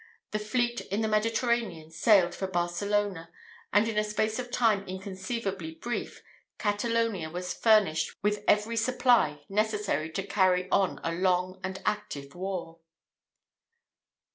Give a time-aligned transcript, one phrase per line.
[0.31, 3.29] The fleet in the Mediterranean sailed for Barcelona;
[3.71, 6.23] and, in a space of time inconceivably brief,
[6.57, 12.33] Catalonia was furnished with every supply necessary to carry on a long and an active
[12.33, 12.79] war.